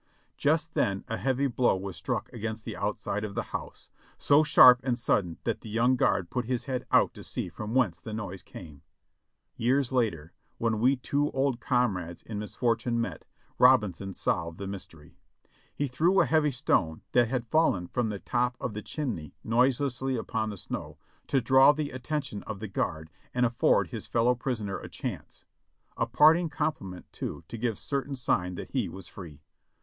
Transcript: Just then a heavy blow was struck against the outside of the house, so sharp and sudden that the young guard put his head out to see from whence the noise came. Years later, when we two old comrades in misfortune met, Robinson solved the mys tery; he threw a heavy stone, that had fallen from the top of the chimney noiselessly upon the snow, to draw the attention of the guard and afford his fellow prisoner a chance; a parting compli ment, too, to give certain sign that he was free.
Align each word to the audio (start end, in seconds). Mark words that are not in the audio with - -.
Just 0.35 0.73
then 0.73 1.03
a 1.07 1.17
heavy 1.17 1.45
blow 1.45 1.75
was 1.77 1.95
struck 1.95 2.33
against 2.33 2.65
the 2.65 2.75
outside 2.75 3.23
of 3.23 3.35
the 3.35 3.43
house, 3.53 3.91
so 4.17 4.41
sharp 4.41 4.79
and 4.83 4.97
sudden 4.97 5.37
that 5.43 5.61
the 5.61 5.69
young 5.69 5.95
guard 5.95 6.31
put 6.31 6.45
his 6.45 6.65
head 6.65 6.87
out 6.91 7.13
to 7.13 7.23
see 7.23 7.49
from 7.49 7.75
whence 7.75 8.01
the 8.01 8.11
noise 8.11 8.41
came. 8.41 8.81
Years 9.57 9.91
later, 9.91 10.33
when 10.57 10.79
we 10.79 10.95
two 10.95 11.29
old 11.33 11.59
comrades 11.59 12.23
in 12.23 12.39
misfortune 12.39 12.99
met, 12.99 13.25
Robinson 13.59 14.11
solved 14.15 14.57
the 14.57 14.65
mys 14.65 14.87
tery; 14.87 15.17
he 15.71 15.87
threw 15.87 16.19
a 16.19 16.25
heavy 16.25 16.49
stone, 16.49 17.03
that 17.11 17.27
had 17.27 17.45
fallen 17.45 17.85
from 17.87 18.09
the 18.09 18.17
top 18.17 18.57
of 18.59 18.73
the 18.73 18.81
chimney 18.81 19.35
noiselessly 19.43 20.15
upon 20.15 20.49
the 20.49 20.57
snow, 20.57 20.97
to 21.27 21.41
draw 21.41 21.73
the 21.73 21.91
attention 21.91 22.41
of 22.47 22.59
the 22.59 22.67
guard 22.67 23.11
and 23.35 23.45
afford 23.45 23.89
his 23.89 24.07
fellow 24.07 24.33
prisoner 24.33 24.79
a 24.79 24.89
chance; 24.89 25.43
a 25.95 26.07
parting 26.07 26.49
compli 26.49 26.89
ment, 26.89 27.13
too, 27.13 27.43
to 27.47 27.55
give 27.55 27.77
certain 27.77 28.15
sign 28.15 28.55
that 28.55 28.71
he 28.71 28.89
was 28.89 29.07
free. 29.07 29.43